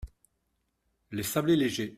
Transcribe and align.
les 1.11 1.21
sablés 1.21 1.55
légers 1.55 1.89